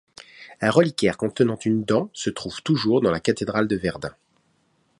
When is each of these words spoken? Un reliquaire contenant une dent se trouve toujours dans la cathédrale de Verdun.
Un 0.61 0.71
reliquaire 0.71 1.15
contenant 1.15 1.59
une 1.63 1.83
dent 1.83 2.09
se 2.13 2.31
trouve 2.31 2.63
toujours 2.63 3.01
dans 3.01 3.11
la 3.11 3.19
cathédrale 3.19 3.67
de 3.67 3.75
Verdun. 3.75 4.15